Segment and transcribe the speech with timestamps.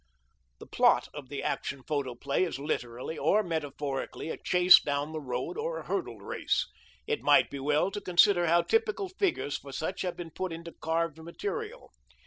[0.57, 5.59] The plot of the Action Photoplay is literally or metaphorically a chase down the road
[5.59, 6.65] or a hurdle race.
[7.05, 10.71] It might be well to consider how typical figures for such have been put into
[10.73, 11.91] carved material.